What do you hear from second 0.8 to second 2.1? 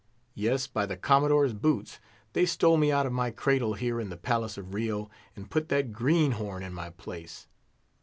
the Commodore's boots!